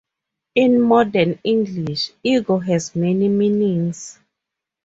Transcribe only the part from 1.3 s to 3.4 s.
English, ego has many